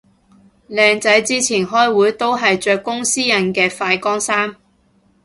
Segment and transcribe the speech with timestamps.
[0.67, 4.55] 靚仔之前開會都係着公司印嘅快乾衫